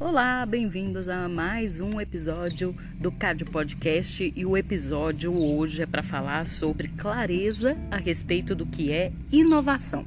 [0.00, 6.04] Olá, bem-vindos a mais um episódio do CAD Podcast e o episódio hoje é para
[6.04, 10.06] falar sobre clareza a respeito do que é inovação.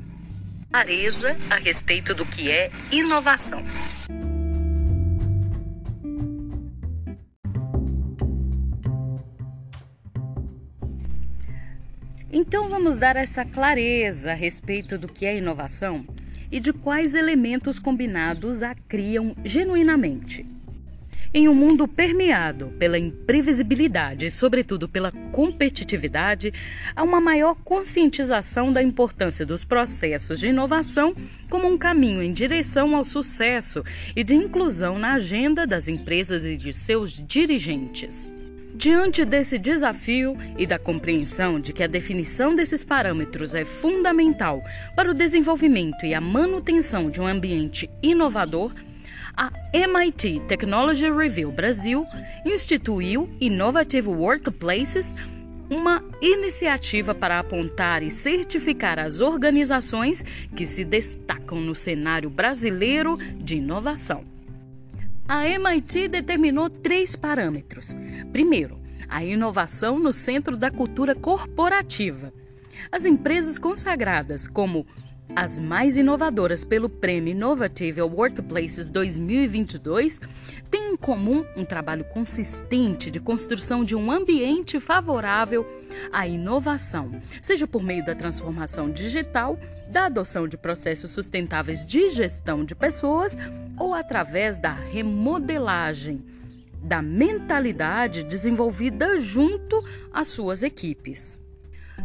[0.70, 3.62] Clareza a respeito do que é inovação.
[12.32, 16.06] Então vamos dar essa clareza a respeito do que é inovação
[16.52, 20.46] e de quais elementos combinados a criam genuinamente.
[21.34, 26.54] Em um mundo permeado pela imprevisibilidade e, sobretudo, pela competitividade,
[26.94, 31.16] há uma maior conscientização da importância dos processos de inovação
[31.50, 33.82] como um caminho em direção ao sucesso
[34.14, 38.30] e de inclusão na agenda das empresas e de seus dirigentes.
[38.82, 44.64] Diante desse desafio e da compreensão de que a definição desses parâmetros é fundamental
[44.96, 48.74] para o desenvolvimento e a manutenção de um ambiente inovador,
[49.38, 52.08] a MIT Technology Review Brasil
[52.44, 55.14] instituiu Innovative Workplaces,
[55.70, 63.58] uma iniciativa para apontar e certificar as organizações que se destacam no cenário brasileiro de
[63.58, 64.26] inovação
[65.32, 67.96] a MIT determinou três parâmetros.
[68.34, 68.81] Primeiro,
[69.12, 72.34] a inovação no centro da cultura corporativa.
[72.90, 74.88] As empresas consagradas como
[75.36, 80.20] as mais inovadoras pelo Prêmio Innovative Workplaces 2022
[80.70, 85.66] têm em comum um trabalho consistente de construção de um ambiente favorável
[86.12, 92.64] à inovação, seja por meio da transformação digital, da adoção de processos sustentáveis de gestão
[92.64, 93.38] de pessoas
[93.78, 96.24] ou através da remodelagem
[96.82, 101.40] da mentalidade desenvolvida junto às suas equipes.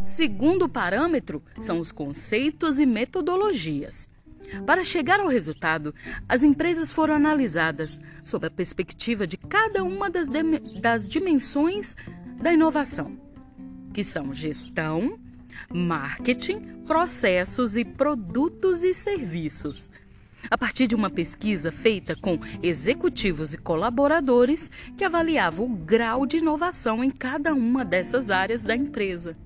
[0.05, 4.09] Segundo parâmetro são os conceitos e metodologias.
[4.65, 5.95] Para chegar ao resultado,
[6.29, 10.29] as empresas foram analisadas sob a perspectiva de cada uma das,
[10.81, 11.97] das dimensões
[12.41, 13.19] da inovação,
[13.93, 15.19] que são gestão,
[15.73, 19.91] marketing, processos e produtos e serviços.
[20.51, 26.39] A partir de uma pesquisa feita com executivos e colaboradores que avaliava o grau de
[26.39, 29.37] inovação em cada uma dessas áreas da empresa.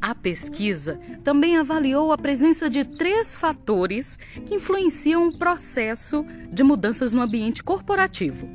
[0.00, 7.12] A pesquisa também avaliou a presença de três fatores que influenciam o processo de mudanças
[7.12, 8.48] no ambiente corporativo.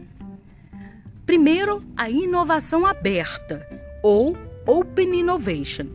[1.25, 3.65] Primeiro, a inovação aberta,
[4.03, 5.87] ou Open Innovation.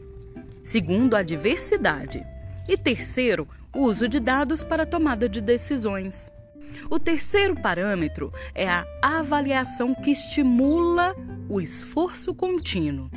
[0.63, 2.25] Segundo, a diversidade.
[2.69, 6.31] E terceiro, uso de dados para tomada de decisões.
[6.91, 11.15] O terceiro parâmetro é a avaliação que estimula
[11.49, 13.11] o esforço contínuo.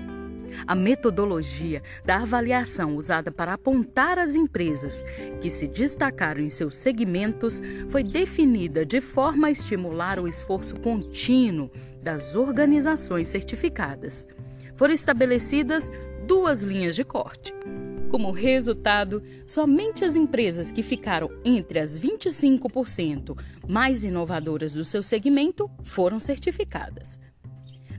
[0.66, 5.04] A metodologia da avaliação usada para apontar as empresas
[5.42, 11.70] que se destacaram em seus segmentos foi definida de forma a estimular o esforço contínuo
[12.02, 14.26] das organizações certificadas.
[14.76, 15.92] Foram estabelecidas
[16.26, 17.54] duas linhas de corte.
[18.10, 25.70] Como resultado, somente as empresas que ficaram entre as 25% mais inovadoras do seu segmento
[25.84, 27.20] foram certificadas.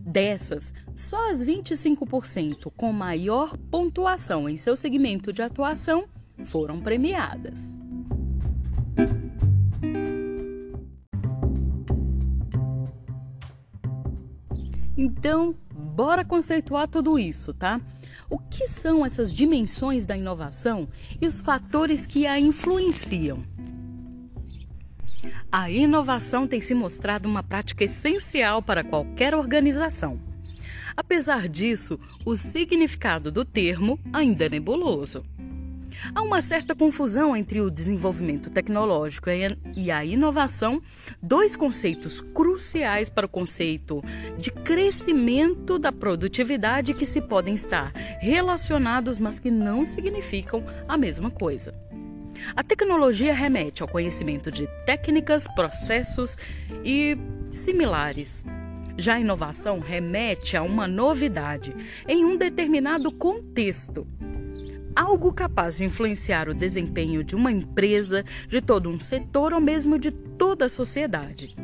[0.00, 6.06] Dessas, só as 25% com maior pontuação em seu segmento de atuação
[6.44, 7.76] foram premiadas.
[14.96, 17.80] Então, bora conceituar tudo isso, tá?
[18.28, 20.88] O que são essas dimensões da inovação
[21.20, 23.42] e os fatores que a influenciam?
[25.50, 30.20] A inovação tem se mostrado uma prática essencial para qualquer organização.
[30.96, 35.24] Apesar disso, o significado do termo ainda é nebuloso.
[36.14, 39.28] Há uma certa confusão entre o desenvolvimento tecnológico
[39.76, 40.82] e a inovação,
[41.22, 44.02] dois conceitos cruciais para o conceito
[44.38, 51.30] de crescimento da produtividade que se podem estar relacionados, mas que não significam a mesma
[51.30, 51.74] coisa.
[52.54, 56.36] A tecnologia remete ao conhecimento de técnicas, processos
[56.84, 57.16] e
[57.50, 58.44] similares.
[58.98, 61.74] Já a inovação remete a uma novidade
[62.08, 64.06] em um determinado contexto.
[64.96, 69.98] Algo capaz de influenciar o desempenho de uma empresa, de todo um setor ou mesmo
[69.98, 71.54] de toda a sociedade.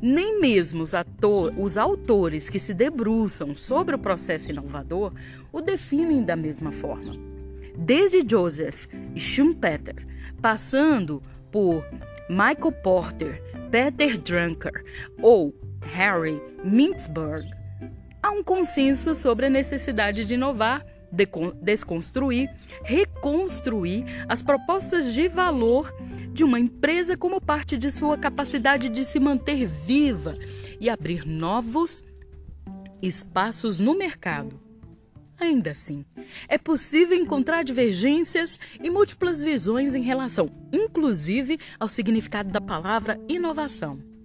[0.00, 5.12] Nem mesmo os, ator, os autores que se debruçam sobre o processo inovador
[5.50, 7.36] o definem da mesma forma
[7.76, 10.06] desde Joseph Schumpeter,
[10.40, 11.84] passando por
[12.28, 14.84] Michael Porter, Peter Drucker
[15.20, 17.48] ou Harry Mintzberg,
[18.22, 20.84] há um consenso sobre a necessidade de inovar
[21.62, 22.50] desconstruir,
[22.82, 25.92] reconstruir as propostas de valor
[26.32, 30.36] de uma empresa como parte de sua capacidade de se manter viva
[30.80, 32.04] e abrir novos
[33.00, 34.60] espaços no mercado.
[35.38, 36.04] Ainda assim,
[36.48, 44.15] é possível encontrar divergências e múltiplas visões em relação, inclusive, ao significado da palavra inovação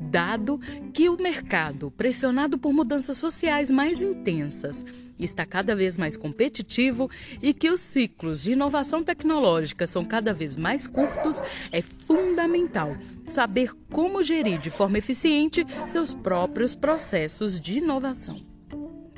[0.00, 0.58] dado
[0.92, 4.84] que o mercado, pressionado por mudanças sociais mais intensas,
[5.18, 7.10] está cada vez mais competitivo
[7.42, 11.42] e que os ciclos de inovação tecnológica são cada vez mais curtos,
[11.72, 12.96] é fundamental
[13.26, 18.40] saber como gerir de forma eficiente seus próprios processos de inovação.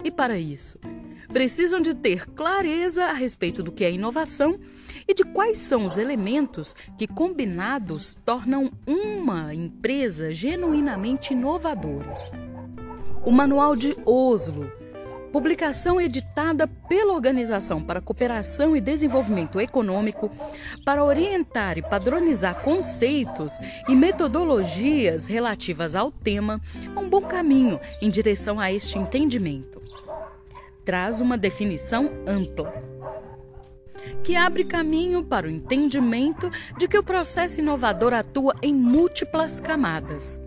[0.02, 0.78] E para isso,
[1.28, 4.58] precisam de ter clareza a respeito do que é inovação
[5.10, 12.12] e de quais são os elementos que, combinados, tornam uma empresa genuinamente inovadora.
[13.24, 14.70] O Manual de Oslo,
[15.32, 20.30] publicação editada pela Organização para a Cooperação e Desenvolvimento Econômico
[20.84, 23.58] para orientar e padronizar conceitos
[23.88, 26.60] e metodologias relativas ao tema,
[26.94, 29.80] é um bom caminho em direção a este entendimento
[30.84, 32.72] traz uma definição ampla,
[34.22, 40.40] que abre caminho para o entendimento de que o processo inovador atua em múltiplas camadas.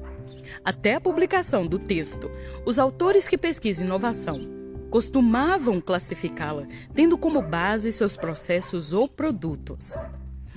[0.63, 2.31] Até a publicação do texto,
[2.65, 4.47] os autores que pesquisam inovação
[4.89, 9.95] costumavam classificá-la tendo como base seus processos ou produtos.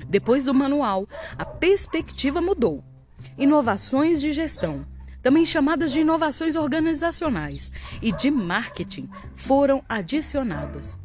[0.09, 2.85] Depois do manual, a perspectiva mudou.
[3.39, 4.87] Inovações de gestão
[5.27, 11.01] também chamadas de inovações organizacionais e de marketing, foram adicionadas.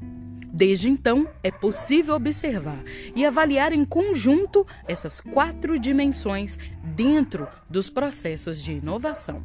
[0.54, 2.84] Desde então, é possível observar
[3.16, 9.44] e avaliar em conjunto essas quatro dimensões dentro dos processos de inovação.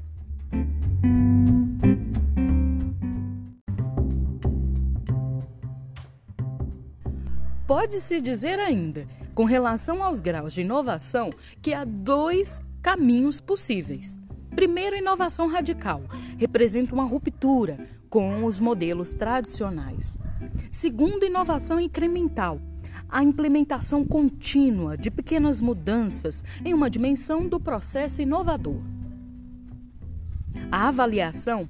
[7.66, 11.30] Pode-se dizer ainda, com relação aos graus de inovação,
[11.62, 14.18] que há dois caminhos possíveis.
[14.54, 16.02] Primeiro, inovação radical
[16.38, 20.18] representa uma ruptura com os modelos tradicionais.
[20.70, 22.60] Segundo, inovação incremental
[23.08, 28.80] a implementação contínua de pequenas mudanças em uma dimensão do processo inovador.
[30.70, 31.68] A avaliação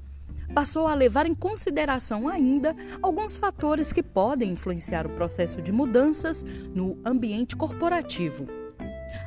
[0.54, 6.44] passou a levar em consideração ainda alguns fatores que podem influenciar o processo de mudanças
[6.74, 8.46] no ambiente corporativo.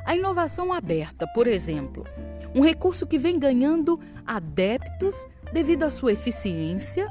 [0.04, 2.04] A inovação aberta, por exemplo,
[2.54, 7.08] um recurso que vem ganhando adeptos devido à sua eficiência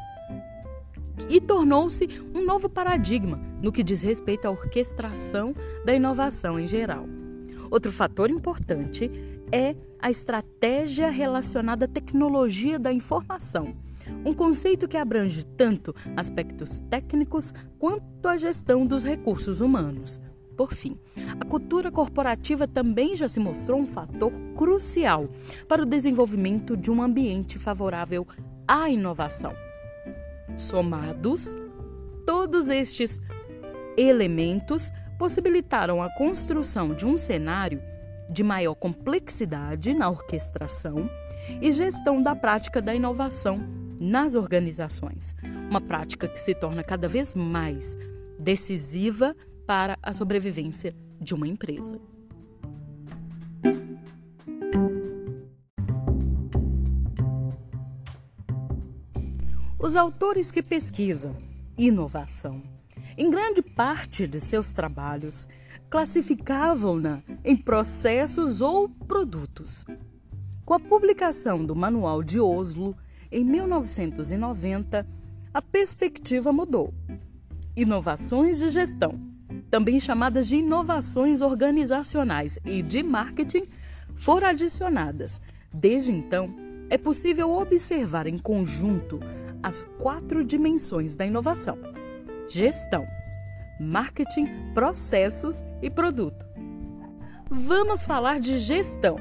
[1.29, 5.53] e tornou-se um novo paradigma no que diz respeito à orquestração
[5.85, 7.05] da inovação em geral.
[7.69, 9.11] Outro fator importante
[9.51, 13.75] é a estratégia relacionada à tecnologia da informação,
[14.25, 20.19] um conceito que abrange tanto aspectos técnicos quanto a gestão dos recursos humanos.
[20.59, 20.99] Por fim,
[21.39, 25.29] a cultura corporativa também já se mostrou um fator crucial
[25.69, 28.27] para o desenvolvimento de um ambiente favorável
[28.67, 29.53] à inovação.
[30.57, 31.55] Somados,
[32.25, 33.21] todos estes
[33.95, 37.81] elementos possibilitaram a construção de um cenário
[38.29, 41.09] de maior complexidade na orquestração
[41.61, 43.65] e gestão da prática da inovação
[43.97, 45.37] nas organizações,
[45.69, 47.97] uma prática que se torna cada vez mais
[48.37, 49.33] decisiva
[49.69, 52.01] para a sobrevivência de uma empresa.
[59.77, 61.35] Os autores que pesquisam
[61.77, 62.63] inovação,
[63.15, 65.47] em grande parte de seus trabalhos,
[65.87, 69.85] classificavam-na em processos ou produtos.
[70.65, 72.97] Com a publicação do Manual de Oslo,
[73.31, 75.05] em 1990,
[75.53, 76.91] a perspectiva mudou.
[77.75, 79.29] Inovações de gestão
[79.69, 83.67] também chamadas de inovações organizacionais e de marketing,
[84.15, 85.41] foram adicionadas.
[85.71, 86.53] Desde então,
[86.89, 89.19] é possível observar em conjunto
[89.61, 91.77] as quatro dimensões da inovação:
[92.47, 93.05] gestão,
[93.79, 96.47] marketing, processos e produto.
[97.49, 99.17] Vamos falar de gestão.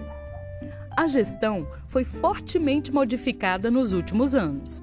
[0.99, 4.83] A gestão foi fortemente modificada nos últimos anos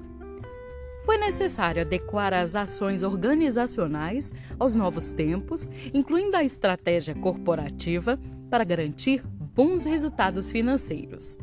[1.06, 8.18] foi necessário adequar as ações organizacionais aos novos tempos, incluindo a estratégia corporativa
[8.50, 11.38] para garantir bons resultados financeiros.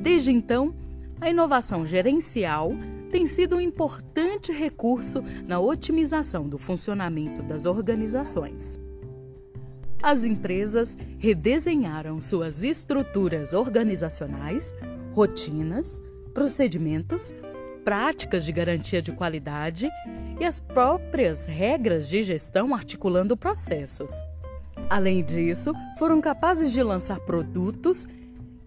[0.00, 0.74] Desde então,
[1.20, 2.72] a inovação gerencial
[3.10, 8.80] tem sido um importante recurso na otimização do funcionamento das organizações.
[10.02, 14.74] As empresas redesenharam suas estruturas organizacionais,
[15.12, 16.02] rotinas,
[16.32, 17.34] procedimentos
[17.84, 19.88] práticas de garantia de qualidade
[20.40, 24.14] e as próprias regras de gestão articulando processos.
[24.88, 28.06] Além disso, foram capazes de lançar produtos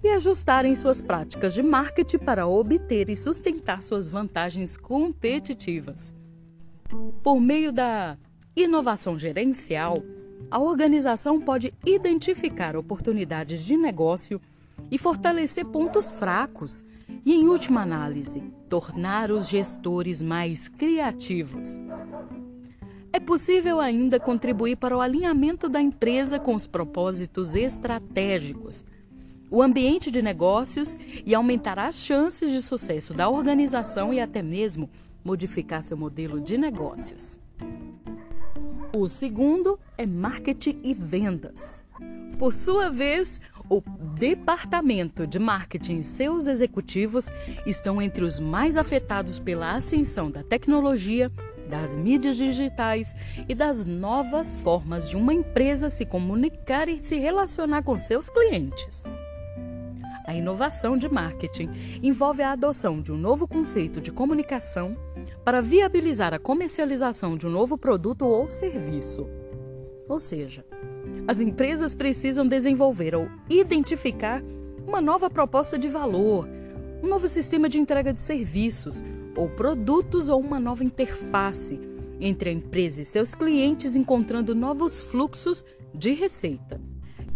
[0.04, 6.16] e ajustarem suas práticas de marketing para obter e sustentar suas vantagens competitivas.
[7.24, 8.18] Por meio da
[8.56, 9.98] inovação gerencial,
[10.52, 14.40] a organização pode identificar oportunidades de negócio
[14.92, 16.86] e fortalecer pontos fracos
[17.26, 21.82] e, em última análise, tornar os gestores mais criativos.
[23.12, 28.84] É possível ainda contribuir para o alinhamento da empresa com os propósitos estratégicos,
[29.50, 34.90] o ambiente de negócios e aumentar as chances de sucesso da organização e até mesmo
[35.24, 37.40] modificar seu modelo de negócios.
[38.96, 41.84] O segundo é marketing e vendas.
[42.38, 43.82] Por sua vez, o
[44.18, 47.30] departamento de marketing e seus executivos
[47.66, 51.32] estão entre os mais afetados pela ascensão da tecnologia,
[51.68, 53.16] das mídias digitais
[53.50, 59.04] e das novas formas de uma empresa se comunicar e se relacionar com seus clientes.
[60.26, 61.70] A inovação de marketing
[62.02, 64.96] envolve a adoção de um novo conceito de comunicação
[65.44, 69.28] para viabilizar a comercialização de um novo produto ou serviço.
[70.10, 70.66] Ou seja,
[71.28, 74.42] as empresas precisam desenvolver ou identificar
[74.88, 76.48] uma nova proposta de valor,
[77.04, 79.04] um novo sistema de entrega de serviços
[79.36, 81.80] ou produtos ou uma nova interface
[82.20, 86.80] entre a empresa e seus clientes, encontrando novos fluxos de receita.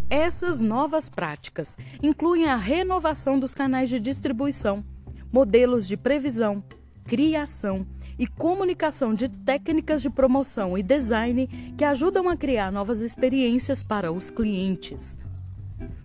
[0.08, 4.84] Essas novas práticas incluem a renovação dos canais de distribuição,
[5.32, 6.64] modelos de previsão,
[7.04, 7.86] criação
[8.20, 11.46] e comunicação de técnicas de promoção e design
[11.78, 15.18] que ajudam a criar novas experiências para os clientes.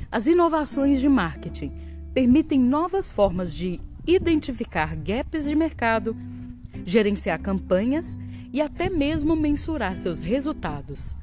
[0.10, 1.74] As inovações de marketing
[2.14, 6.16] permitem novas formas de identificar gaps de mercado,
[6.86, 8.18] gerenciar campanhas
[8.54, 11.18] e até mesmo mensurar seus resultados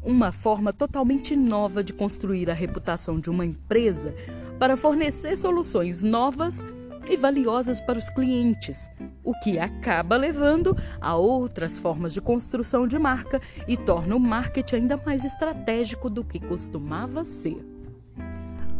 [0.00, 4.14] uma forma totalmente nova de construir a reputação de uma empresa
[4.58, 6.64] para fornecer soluções novas
[7.08, 8.90] e valiosas para os clientes,
[9.22, 14.76] o que acaba levando a outras formas de construção de marca e torna o marketing
[14.76, 17.58] ainda mais estratégico do que costumava ser.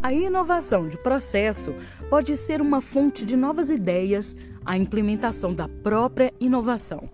[0.03, 1.75] A inovação de processo
[2.09, 7.11] pode ser uma fonte de novas ideias, a implementação da própria inovação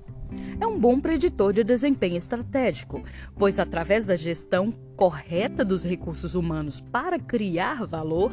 [0.61, 3.03] é um bom preditor de desempenho estratégico,
[3.37, 8.33] pois através da gestão correta dos recursos humanos para criar valor,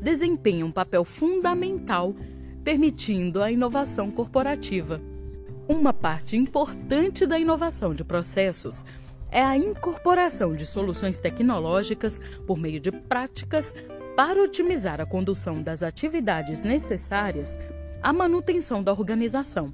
[0.00, 2.14] desempenha um papel fundamental,
[2.64, 5.00] permitindo a inovação corporativa.
[5.68, 8.84] Uma parte importante da inovação de processos
[9.30, 13.74] é a incorporação de soluções tecnológicas por meio de práticas
[14.16, 17.58] para otimizar a condução das atividades necessárias
[18.02, 19.72] à manutenção da organização.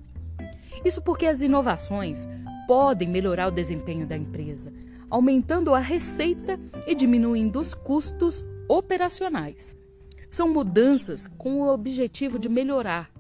[0.85, 2.29] Isso porque as inovações
[2.67, 4.73] podem melhorar o desempenho da empresa,
[5.09, 9.77] aumentando a receita e diminuindo os custos operacionais.
[10.31, 13.11] São mudanças com o objetivo de melhorar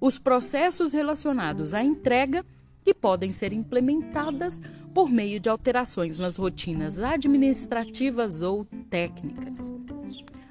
[0.00, 2.44] os processos relacionados à entrega
[2.82, 4.60] que podem ser implementadas
[4.94, 9.74] por meio de alterações nas rotinas administrativas ou técnicas.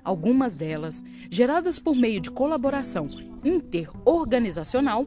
[0.03, 3.07] Algumas delas, geradas por meio de colaboração
[3.43, 5.05] interorganizacional,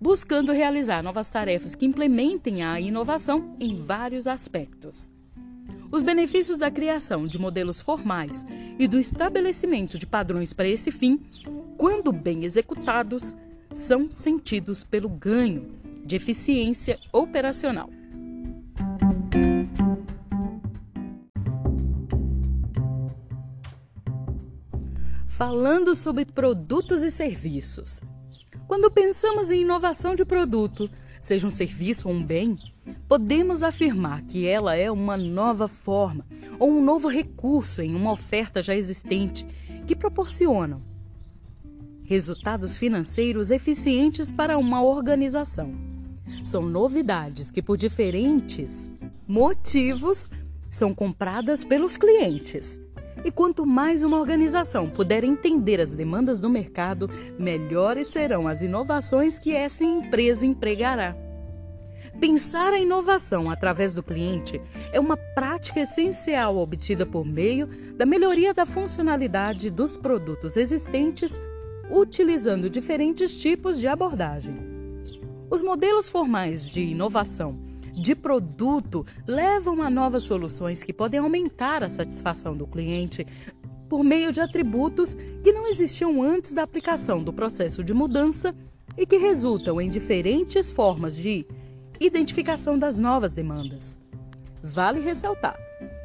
[0.00, 5.08] buscando realizar novas tarefas que implementem a inovação em vários aspectos.
[5.92, 8.46] Os benefícios da criação de modelos formais
[8.78, 11.20] e do estabelecimento de padrões para esse fim,
[11.76, 13.36] quando bem executados,
[13.74, 15.70] são sentidos pelo ganho
[16.02, 17.90] de eficiência operacional.
[25.26, 28.02] Falando sobre produtos e serviços.
[28.66, 30.88] Quando pensamos em inovação de produto,
[31.22, 32.58] seja um serviço ou um bem,
[33.08, 36.26] podemos afirmar que ela é uma nova forma
[36.58, 39.46] ou um novo recurso em uma oferta já existente
[39.86, 40.82] que proporcionam
[42.02, 45.72] resultados financeiros eficientes para uma organização.
[46.42, 48.90] São novidades que, por diferentes
[49.26, 50.28] motivos,
[50.68, 52.80] são compradas pelos clientes
[53.24, 59.38] e quanto mais uma organização puder entender as demandas do mercado, melhores serão as inovações
[59.38, 61.16] que essa empresa empregará.
[62.20, 64.60] Pensar a inovação através do cliente
[64.92, 71.40] é uma prática essencial obtida por meio da melhoria da funcionalidade dos produtos existentes,
[71.90, 74.54] utilizando diferentes tipos de abordagem.
[75.50, 77.58] Os modelos formais de inovação
[77.92, 83.26] de produto levam a novas soluções que podem aumentar a satisfação do cliente,
[83.88, 88.54] por meio de atributos que não existiam antes da aplicação do processo de mudança
[88.96, 91.46] e que resultam em diferentes formas de
[92.00, 93.94] identificação das novas demandas.
[94.62, 95.58] Vale ressaltar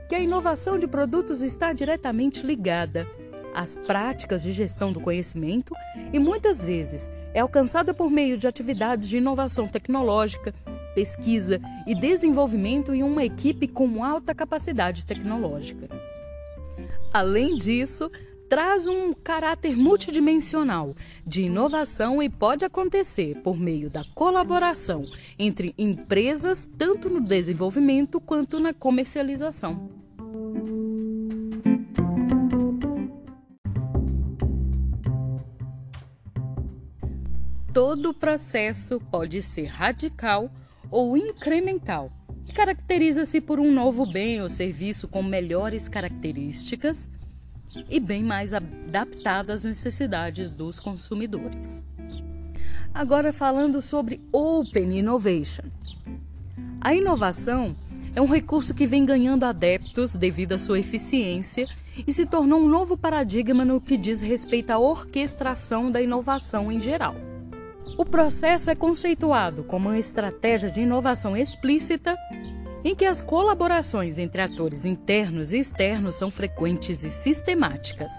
[0.09, 3.07] que a inovação de produtos está diretamente ligada
[3.53, 5.73] às práticas de gestão do conhecimento
[6.13, 10.53] e muitas vezes é alcançada por meio de atividades de inovação tecnológica,
[10.97, 15.87] pesquisa e desenvolvimento em uma equipe com alta capacidade tecnológica.
[17.13, 18.09] Além disso,
[18.49, 25.03] traz um caráter multidimensional de inovação e pode acontecer por meio da colaboração
[25.37, 29.91] entre empresas, tanto no desenvolvimento quanto na comercialização.
[37.71, 40.49] Todo processo pode ser radical
[40.89, 42.11] ou incremental
[42.47, 47.09] e caracteriza-se por um novo bem ou serviço com melhores características
[47.89, 51.85] e bem mais adaptado às necessidades dos consumidores.
[52.93, 55.65] Agora falando sobre Open Innovation.
[56.79, 57.75] A inovação
[58.15, 61.67] é um recurso que vem ganhando adeptos devido à sua eficiência
[62.07, 66.79] e se tornou um novo paradigma no que diz respeito à orquestração da inovação em
[66.79, 67.15] geral.
[67.95, 72.17] O processo é conceituado como uma estratégia de inovação explícita
[72.83, 78.11] em que as colaborações entre atores internos e externos são frequentes e sistemáticas.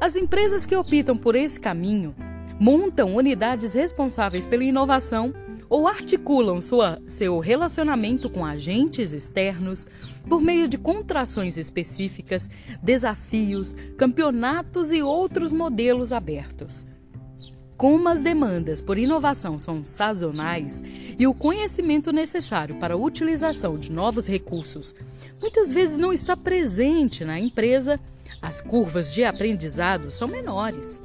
[0.00, 2.14] As empresas que optam por esse caminho
[2.58, 5.32] montam unidades responsáveis pela inovação
[5.68, 9.86] ou articulam sua, seu relacionamento com agentes externos
[10.28, 12.48] por meio de contrações específicas,
[12.82, 16.86] desafios, campeonatos e outros modelos abertos.
[17.78, 20.82] Como as demandas por inovação são sazonais
[21.16, 24.96] e o conhecimento necessário para a utilização de novos recursos
[25.40, 28.00] muitas vezes não está presente na empresa,
[28.42, 31.00] as curvas de aprendizado são menores.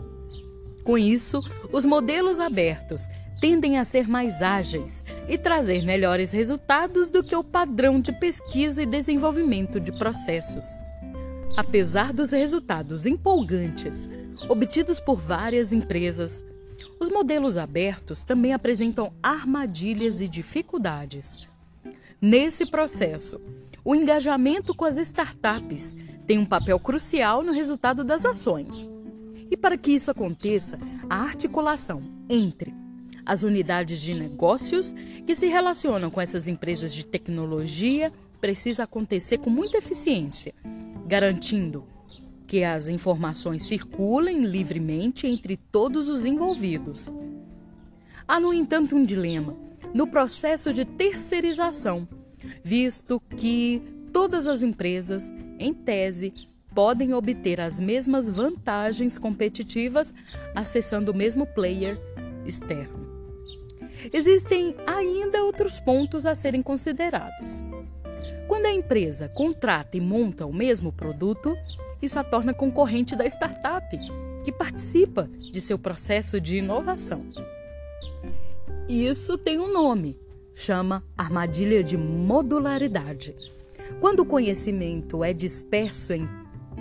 [0.83, 3.07] Com isso, os modelos abertos
[3.39, 8.81] tendem a ser mais ágeis e trazer melhores resultados do que o padrão de pesquisa
[8.81, 10.65] e desenvolvimento de processos.
[11.55, 14.09] Apesar dos resultados empolgantes
[14.49, 16.43] obtidos por várias empresas,
[16.99, 21.47] os modelos abertos também apresentam armadilhas e dificuldades.
[22.21, 23.39] Nesse processo,
[23.83, 28.89] o engajamento com as startups tem um papel crucial no resultado das ações.
[29.51, 32.73] E para que isso aconteça, a articulação entre
[33.25, 34.93] as unidades de negócios
[35.25, 40.53] que se relacionam com essas empresas de tecnologia precisa acontecer com muita eficiência,
[41.05, 41.85] garantindo
[42.47, 47.13] que as informações circulem livremente entre todos os envolvidos.
[48.27, 49.55] Há, no entanto, um dilema
[49.93, 52.07] no processo de terceirização,
[52.63, 56.33] visto que todas as empresas, em tese,
[56.73, 60.13] podem obter as mesmas vantagens competitivas
[60.55, 61.99] acessando o mesmo player
[62.45, 63.03] externo.
[64.11, 67.61] Existem ainda outros pontos a serem considerados.
[68.47, 71.55] Quando a empresa contrata e monta o mesmo produto,
[72.03, 73.97] isso a torna concorrente da startup,
[74.43, 77.25] que participa de seu processo de inovação.
[78.89, 80.19] Isso tem um nome,
[80.53, 83.33] chama armadilha de modularidade.
[84.01, 86.27] Quando o conhecimento é disperso em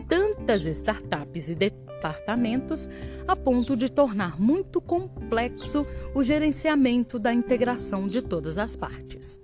[0.08, 2.88] tantas startups e departamentos,
[3.28, 9.38] a ponto de tornar muito complexo o gerenciamento da integração de todas as partes.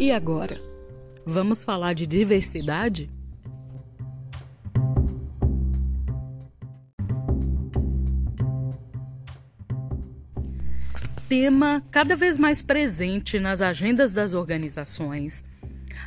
[0.00, 0.60] E agora,
[1.24, 3.08] vamos falar de diversidade?
[11.28, 15.44] Tema cada vez mais presente nas agendas das organizações.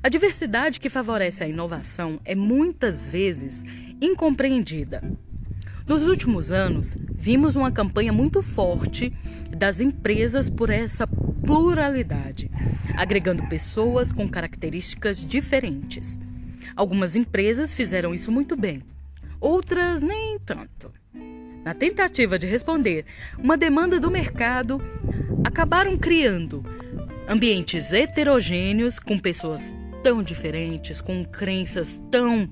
[0.01, 3.63] A diversidade que favorece a inovação é muitas vezes
[4.01, 5.03] incompreendida.
[5.85, 9.13] Nos últimos anos, vimos uma campanha muito forte
[9.55, 12.49] das empresas por essa pluralidade,
[12.97, 16.17] agregando pessoas com características diferentes.
[16.75, 18.81] Algumas empresas fizeram isso muito bem,
[19.39, 20.91] outras nem tanto.
[21.63, 23.05] Na tentativa de responder
[23.37, 24.81] uma demanda do mercado,
[25.43, 26.63] acabaram criando
[27.27, 29.73] ambientes heterogêneos com pessoas
[30.03, 32.49] tão diferentes, com crenças tão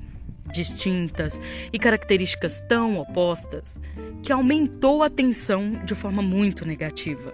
[0.51, 1.39] distintas
[1.71, 3.79] e características tão opostas,
[4.23, 7.33] que aumentou a tensão de forma muito negativa.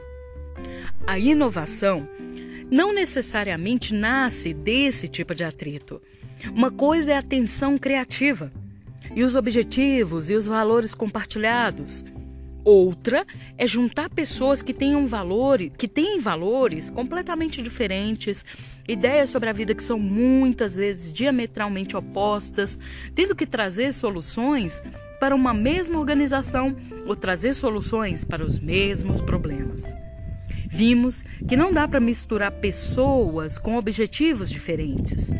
[1.08, 2.08] A inovação
[2.70, 6.02] não necessariamente nasce desse tipo de atrito.
[6.54, 8.52] Uma coisa é a tensão criativa
[9.16, 12.04] e os objetivos e os valores compartilhados.
[12.66, 13.28] Outra
[13.60, 18.44] é juntar pessoas que tenham valores, que têm valores completamente diferentes,
[18.88, 22.80] ideias sobre a vida que são muitas vezes diametralmente opostas,
[23.14, 24.82] tendo que trazer soluções
[25.20, 26.76] para uma mesma organização
[27.06, 29.94] ou trazer soluções para os mesmos problemas.
[30.68, 35.32] Vimos que não dá para misturar pessoas com objetivos diferentes.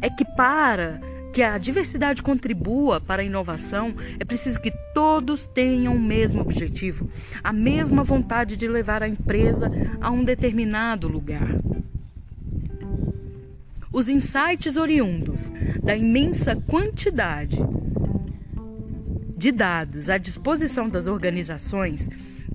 [0.00, 1.00] É que para
[1.32, 7.10] que a diversidade contribua para a inovação, é preciso que todos tenham o mesmo objetivo,
[7.42, 11.48] a mesma vontade de levar a empresa a um determinado lugar.
[13.92, 15.50] Os insights oriundos
[15.82, 17.58] da imensa quantidade
[19.36, 22.08] de dados à disposição das organizações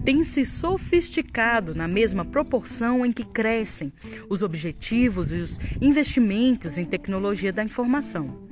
[0.03, 3.91] têm se sofisticado na mesma proporção em que crescem
[4.29, 8.42] os objetivos e os investimentos em tecnologia da informação.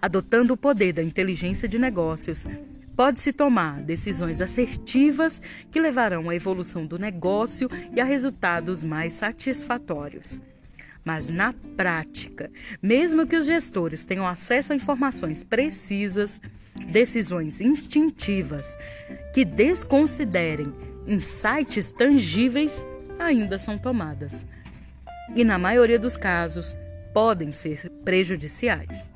[0.00, 2.46] Adotando o poder da inteligência de negócios,
[2.94, 10.38] pode-se tomar decisões assertivas que levarão à evolução do negócio e a resultados mais satisfatórios.
[11.04, 16.40] Mas na prática, mesmo que os gestores tenham acesso a informações precisas,
[16.86, 18.76] decisões instintivas
[19.34, 20.72] que desconsiderem
[21.08, 22.86] insights tangíveis
[23.18, 24.46] ainda são tomadas.
[25.34, 26.76] E na maioria dos casos,
[27.12, 29.10] podem ser prejudiciais.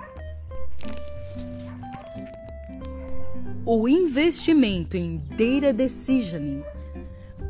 [3.64, 6.64] O investimento em data decisioning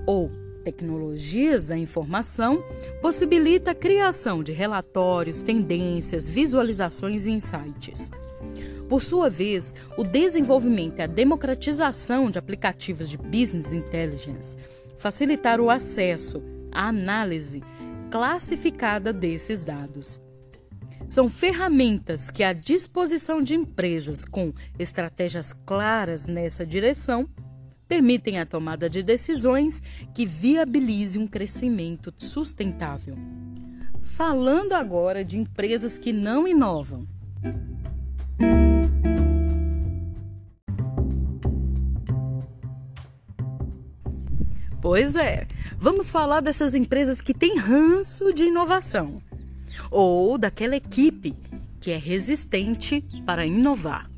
[0.07, 0.31] ou
[0.63, 2.63] tecnologias da informação
[3.01, 8.11] possibilita a criação de relatórios, tendências, visualizações e insights.
[8.89, 14.57] Por sua vez, o desenvolvimento e a democratização de aplicativos de business intelligence
[14.99, 17.63] facilitar o acesso à análise
[18.11, 20.21] classificada desses dados
[21.13, 27.29] são ferramentas que, à disposição de empresas com estratégias claras nessa direção,
[27.87, 29.83] permitem a tomada de decisões
[30.15, 33.15] que viabilizem um crescimento sustentável.
[34.01, 37.07] Falando agora de empresas que não inovam.
[44.81, 45.47] Pois é,
[45.77, 49.21] vamos falar dessas empresas que têm ranço de inovação
[49.93, 51.37] ou daquela equipe
[51.79, 54.11] que é resistente para inovar.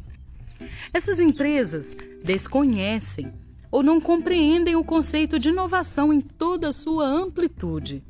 [0.93, 3.33] Essas empresas desconhecem
[3.71, 8.05] ou não compreendem o conceito de inovação em toda a sua amplitude.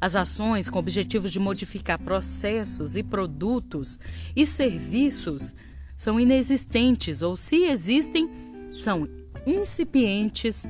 [0.00, 3.98] As ações com objetivos de modificar processos e produtos
[4.34, 5.54] e serviços
[5.96, 8.28] são inexistentes ou, se existem,
[8.76, 9.08] são
[9.46, 10.64] incipientes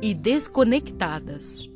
[0.00, 1.68] e desconectadas.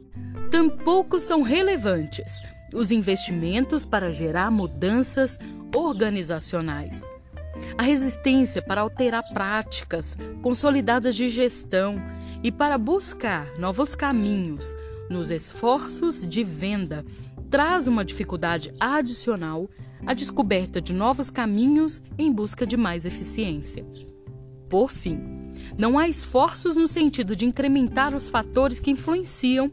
[0.51, 2.41] Tampouco são relevantes
[2.73, 5.39] os investimentos para gerar mudanças
[5.75, 7.09] organizacionais,
[7.77, 11.97] a resistência para alterar práticas consolidadas de gestão
[12.43, 14.75] e para buscar novos caminhos
[15.09, 17.05] nos esforços de venda
[17.49, 19.71] traz uma dificuldade adicional
[20.05, 23.87] à descoberta de novos caminhos em busca de mais eficiência.
[24.69, 25.21] Por fim,
[25.79, 29.71] não há esforços no sentido de incrementar os fatores que influenciam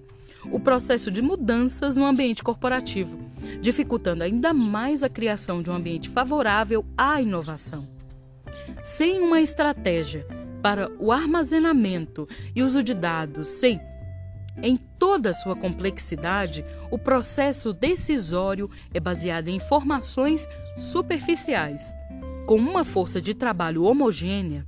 [0.51, 3.17] o processo de mudanças no ambiente corporativo,
[3.61, 7.87] dificultando ainda mais a criação de um ambiente favorável à inovação.
[8.81, 10.25] Sem uma estratégia
[10.61, 13.79] para o armazenamento e uso de dados, sem
[14.61, 21.93] em toda a sua complexidade, o processo decisório é baseado em informações superficiais.
[22.45, 24.65] Com uma força de trabalho homogênea,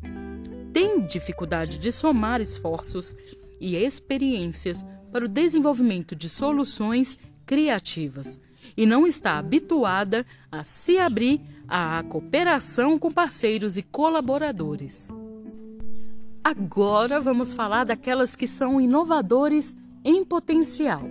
[0.73, 3.15] tem dificuldade de somar esforços
[3.59, 8.37] e experiências para o desenvolvimento de soluções criativas
[8.75, 15.13] e não está habituada a se abrir à cooperação com parceiros e colaboradores.
[16.43, 19.73] Agora vamos falar daquelas que são inovadores
[20.03, 21.03] em potencial.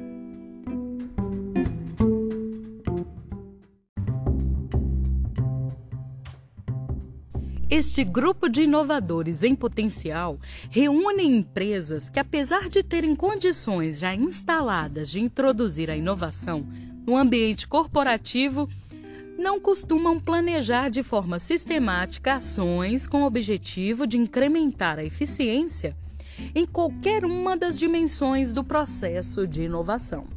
[7.77, 10.39] Este grupo de inovadores em potencial
[10.71, 16.65] reúne empresas que, apesar de terem condições já instaladas de introduzir a inovação
[17.05, 18.69] no ambiente corporativo,
[19.37, 25.97] não costumam planejar de forma sistemática ações com o objetivo de incrementar a eficiência
[26.55, 30.29] em qualquer uma das dimensões do processo de inovação.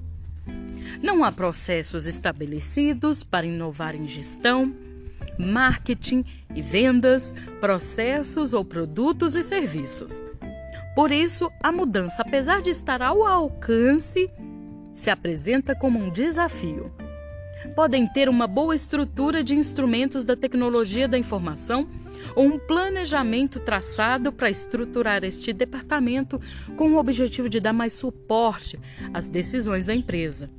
[1.03, 4.73] Não há processos estabelecidos para inovar em gestão,
[5.37, 6.23] marketing
[6.55, 10.23] e vendas, processos ou produtos e serviços.
[10.95, 14.29] Por isso, a mudança, apesar de estar ao alcance,
[14.95, 16.91] se apresenta como um desafio.
[17.75, 21.87] Podem ter uma boa estrutura de instrumentos da tecnologia da informação
[22.35, 26.41] ou um planejamento traçado para estruturar este departamento
[26.75, 28.79] com o objetivo de dar mais suporte
[29.13, 30.49] às decisões da empresa.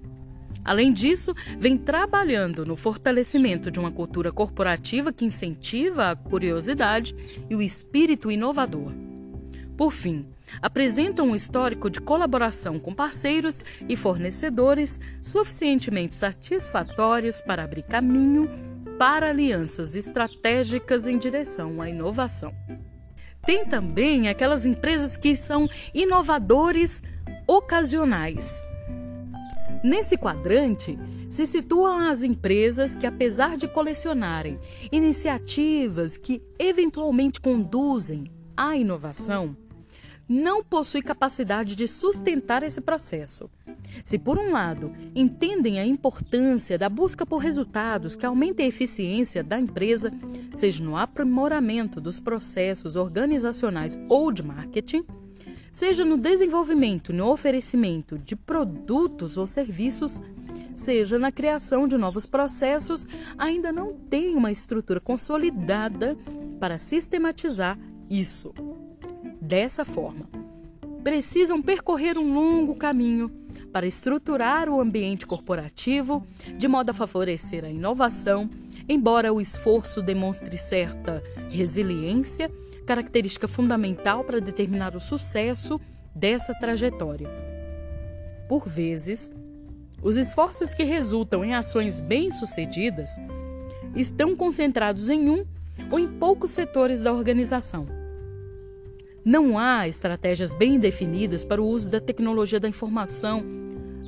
[0.69, 7.17] Além disso, vem trabalhando no fortalecimento de uma cultura corporativa que incentiva a curiosidade
[7.49, 8.93] e o espírito inovador.
[9.79, 10.27] Por fim,
[10.61, 18.51] apresentam um histórico de colaboração com parceiros e fornecedores suficientemente satisfatórios para abrir caminho
[18.99, 22.55] para alianças estratégicas em direção à inovação.
[23.47, 27.03] Tem também aquelas empresas que são inovadores
[27.47, 28.67] ocasionais.
[29.83, 30.99] Nesse quadrante
[31.31, 34.59] se situam as empresas que, apesar de colecionarem
[34.91, 39.57] iniciativas que eventualmente conduzem à inovação,
[40.29, 43.49] não possui capacidade de sustentar esse processo.
[44.05, 49.43] Se, por um lado, entendem a importância da busca por resultados que aumentem a eficiência
[49.43, 50.13] da empresa,
[50.55, 55.05] seja no aprimoramento dos processos organizacionais ou de marketing,
[55.71, 60.21] seja no desenvolvimento no oferecimento de produtos ou serviços,
[60.75, 66.17] seja na criação de novos processos, ainda não tem uma estrutura consolidada
[66.59, 67.79] para sistematizar
[68.09, 68.55] isso.
[69.41, 70.29] Dessa forma,
[71.03, 73.31] precisam percorrer um longo caminho
[73.73, 76.27] para estruturar o ambiente corporativo
[76.57, 78.49] de modo a favorecer a inovação,
[78.89, 82.51] embora o esforço demonstre certa resiliência,
[82.89, 85.79] característica fundamental para determinar o sucesso
[86.15, 87.29] dessa trajetória.
[88.49, 89.31] Por vezes,
[90.03, 93.11] os esforços que resultam em ações bem-sucedidas
[93.95, 95.45] estão concentrados em um
[95.91, 97.99] ou em poucos setores da organização
[99.29, 103.45] não há estratégias bem definidas para o uso da tecnologia da informação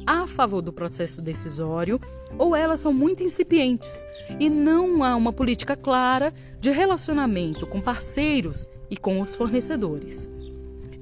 [0.06, 2.00] a favor do processo decisório
[2.38, 4.04] ou elas são muito incipientes
[4.38, 10.28] e não há uma política clara de relacionamento com parceiros e com os fornecedores.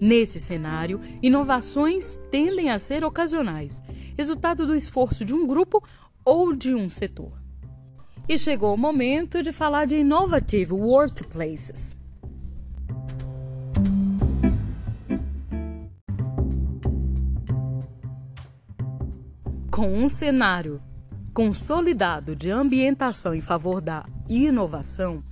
[0.01, 3.83] Nesse cenário, inovações tendem a ser ocasionais,
[4.17, 5.83] resultado do esforço de um grupo
[6.25, 7.33] ou de um setor.
[8.29, 11.98] E chegou o momento de falar de Innovative Workplaces.
[19.79, 20.83] Com um cenário
[21.33, 25.23] consolidado de ambientação em favor da inovação,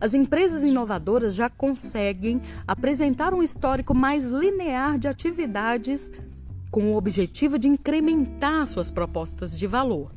[0.00, 6.10] as empresas inovadoras já conseguem apresentar um histórico mais linear de atividades
[6.68, 10.10] com o objetivo de incrementar suas propostas de valor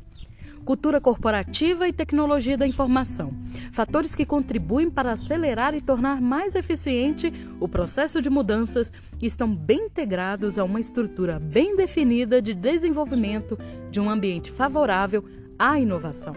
[0.66, 3.32] cultura corporativa e tecnologia da informação.
[3.70, 9.54] Fatores que contribuem para acelerar e tornar mais eficiente o processo de mudanças e estão
[9.54, 13.56] bem integrados a uma estrutura bem definida de desenvolvimento
[13.92, 15.24] de um ambiente favorável
[15.56, 16.34] à inovação.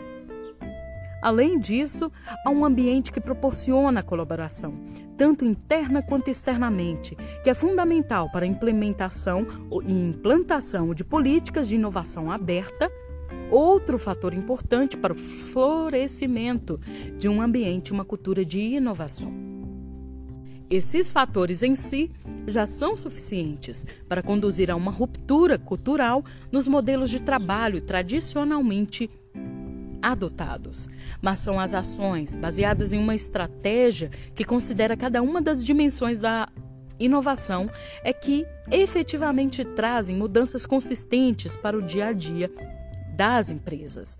[1.24, 2.12] Além disso,
[2.46, 4.76] há um ambiente que proporciona a colaboração,
[5.18, 9.46] tanto interna quanto externamente, que é fundamental para a implementação
[9.84, 12.90] e implantação de políticas de inovação aberta
[13.50, 16.80] Outro fator importante para o florescimento
[17.18, 19.34] de um ambiente, uma cultura de inovação.
[20.70, 22.12] Esses fatores em si
[22.48, 29.10] já são suficientes para conduzir a uma ruptura cultural nos modelos de trabalho tradicionalmente
[30.02, 30.88] adotados,
[31.22, 36.48] mas são as ações baseadas em uma estratégia que considera cada uma das dimensões da
[37.00, 37.70] inovação
[38.04, 42.52] é que efetivamente trazem mudanças consistentes para o dia a dia
[43.20, 44.18] das empresas.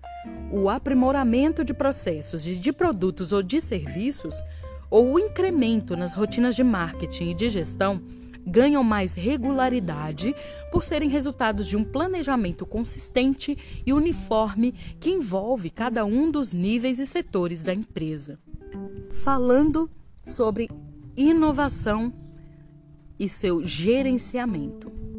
[0.52, 4.34] O aprimoramento de processos e de produtos ou de serviços,
[4.90, 8.02] ou o incremento nas rotinas de marketing e de gestão,
[8.46, 10.34] ganham mais regularidade
[10.70, 16.98] por serem resultados de um planejamento consistente e uniforme que envolve cada um dos níveis
[16.98, 18.38] e setores da empresa.
[19.24, 19.90] Falando
[20.22, 20.68] sobre
[21.16, 22.12] inovação
[23.18, 25.09] e seu gerenciamento.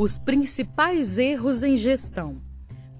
[0.00, 2.40] Os principais erros em gestão.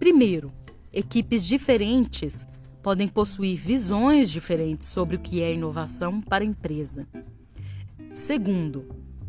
[0.00, 0.50] Primeiro,
[0.92, 2.44] equipes diferentes
[2.82, 7.06] podem possuir visões diferentes sobre o que é inovação para a empresa.
[8.12, 8.84] Segundo,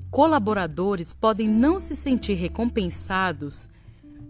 [0.10, 3.70] colaboradores podem não se sentir recompensados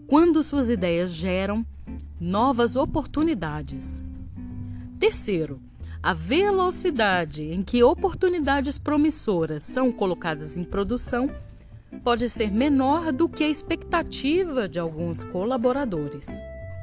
[0.06, 1.64] quando suas ideias geram
[2.20, 4.04] novas oportunidades.
[4.98, 5.62] Terceiro,
[6.02, 11.30] a velocidade em que oportunidades promissoras são colocadas em produção
[12.02, 16.28] pode ser menor do que a expectativa de alguns colaboradores.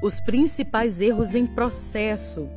[0.01, 2.47] Os principais erros em processo.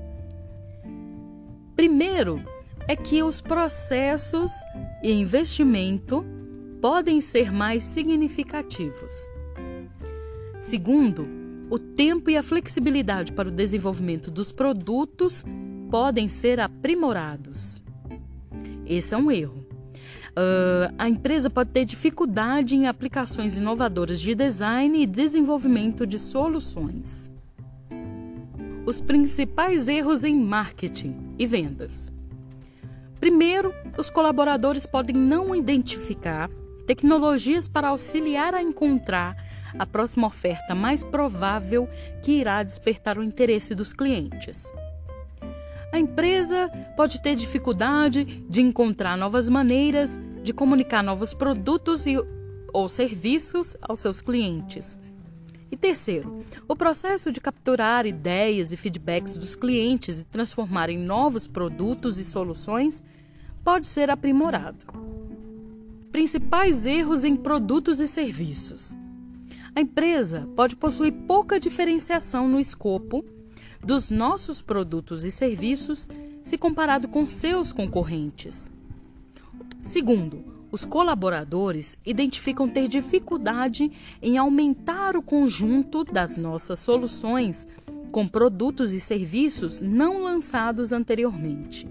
[1.74, 2.44] Primeiro,
[2.86, 4.50] é que os processos
[5.02, 6.24] e investimento
[6.80, 9.12] podem ser mais significativos.
[10.58, 11.26] Segundo,
[11.70, 15.44] o tempo e a flexibilidade para o desenvolvimento dos produtos
[15.90, 17.82] podem ser aprimorados.
[18.84, 19.59] Esse é um erro.
[20.30, 27.30] Uh, a empresa pode ter dificuldade em aplicações inovadoras de design e desenvolvimento de soluções.
[28.86, 32.12] Os principais erros em marketing e vendas.
[33.18, 36.48] Primeiro, os colaboradores podem não identificar
[36.86, 39.36] tecnologias para auxiliar a encontrar
[39.78, 41.88] a próxima oferta mais provável
[42.22, 44.72] que irá despertar o interesse dos clientes.
[45.92, 52.16] A empresa pode ter dificuldade de encontrar novas maneiras de comunicar novos produtos e,
[52.72, 54.98] ou serviços aos seus clientes.
[55.70, 61.46] E terceiro, o processo de capturar ideias e feedbacks dos clientes e transformar em novos
[61.46, 63.02] produtos e soluções
[63.62, 64.86] pode ser aprimorado.
[66.10, 68.96] Principais erros em produtos e serviços.
[69.74, 73.24] A empresa pode possuir pouca diferenciação no escopo
[73.82, 76.08] dos nossos produtos e serviços
[76.42, 78.70] se comparado com seus concorrentes.
[79.82, 83.90] Segundo, os colaboradores identificam ter dificuldade
[84.22, 87.66] em aumentar o conjunto das nossas soluções
[88.12, 91.88] com produtos e serviços não lançados anteriormente.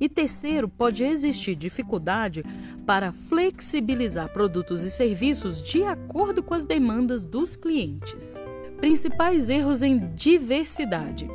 [0.00, 2.44] E terceiro, pode existir dificuldade
[2.84, 8.40] para flexibilizar produtos e serviços de acordo com as demandas dos clientes.
[8.82, 11.30] Principais erros em diversidade.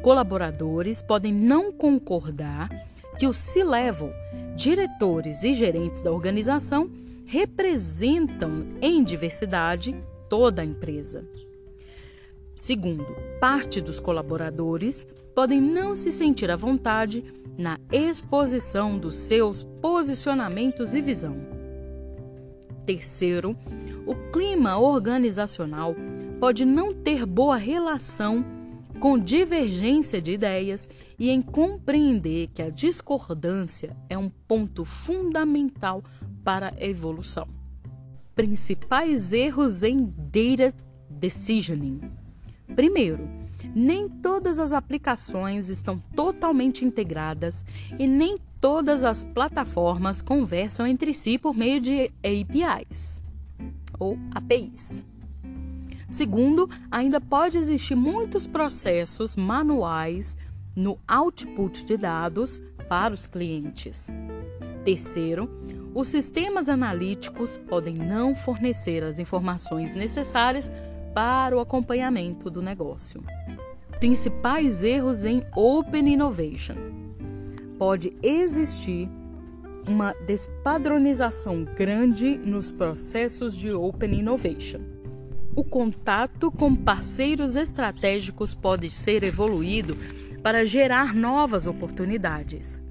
[0.00, 2.68] Colaboradores podem não concordar
[3.18, 4.12] que o C-Level,
[4.54, 6.88] diretores e gerentes da organização,
[7.26, 9.92] representam em diversidade
[10.30, 11.28] toda a empresa.
[12.54, 13.08] Segundo,
[13.40, 15.04] parte dos colaboradores
[15.34, 17.24] podem não se sentir à vontade
[17.58, 21.36] na exposição dos seus posicionamentos e visão.
[22.86, 23.58] Terceiro,
[24.06, 25.96] o clima organizacional
[26.44, 28.44] pode não ter boa relação
[29.00, 36.04] com divergência de ideias e em compreender que a discordância é um ponto fundamental
[36.44, 37.48] para a evolução.
[38.34, 40.76] Principais erros em data
[41.08, 42.02] decisioning.
[42.76, 43.26] Primeiro,
[43.74, 47.64] nem todas as aplicações estão totalmente integradas
[47.98, 53.22] e nem todas as plataformas conversam entre si por meio de APIs
[53.98, 55.13] ou APIs.
[56.14, 60.38] Segundo, ainda pode existir muitos processos manuais
[60.76, 64.12] no output de dados para os clientes.
[64.84, 65.50] Terceiro,
[65.92, 70.70] os sistemas analíticos podem não fornecer as informações necessárias
[71.12, 73.20] para o acompanhamento do negócio.
[73.98, 76.76] Principais erros em Open Innovation:
[77.76, 79.10] pode existir
[79.84, 84.93] uma despadronização grande nos processos de Open Innovation.
[85.56, 89.96] O contato com parceiros estratégicos pode ser evoluído
[90.42, 92.82] para gerar novas oportunidades.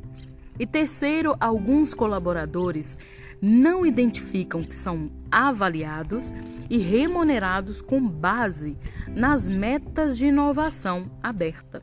[0.58, 2.98] E terceiro, alguns colaboradores
[3.42, 6.34] não identificam que são avaliados
[6.70, 8.78] e remunerados com base
[9.14, 11.82] nas metas de inovação aberta.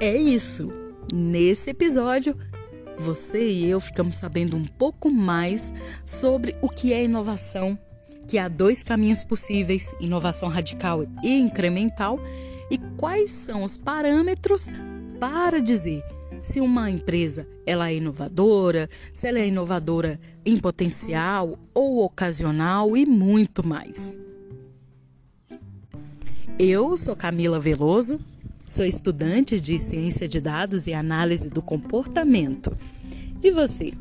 [0.00, 0.72] É isso.
[1.12, 2.34] Nesse episódio,
[2.96, 5.74] você e eu ficamos sabendo um pouco mais
[6.06, 7.78] sobre o que é inovação,
[8.30, 12.20] que há dois caminhos possíveis: inovação radical e incremental,
[12.70, 14.68] e quais são os parâmetros
[15.18, 16.02] para dizer
[16.40, 23.04] se uma empresa ela é inovadora, se ela é inovadora em potencial ou ocasional e
[23.04, 24.18] muito mais.
[26.58, 28.20] Eu sou Camila Veloso,
[28.68, 32.76] sou estudante de ciência de dados e análise do comportamento.
[33.42, 33.92] E você?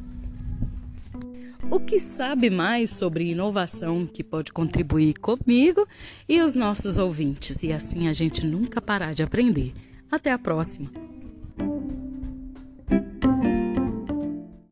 [1.71, 5.87] O que sabe mais sobre inovação que pode contribuir comigo
[6.27, 9.73] e os nossos ouvintes e assim a gente nunca parar de aprender?
[10.09, 10.89] Até a próxima!